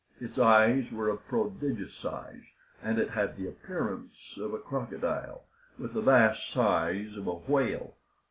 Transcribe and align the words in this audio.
Its 0.19 0.39
eyes 0.39 0.91
were 0.91 1.09
of 1.09 1.27
prodigious 1.27 1.93
size, 1.93 2.41
and 2.81 2.97
it 2.97 3.11
had 3.11 3.37
the 3.37 3.47
appearance 3.47 4.35
of 4.37 4.51
a 4.51 4.57
crocodile, 4.57 5.43
with 5.77 5.93
the 5.93 6.01
vast 6.01 6.41
size 6.51 7.15
of 7.15 7.27
a 7.27 7.35
whale. 7.35 7.93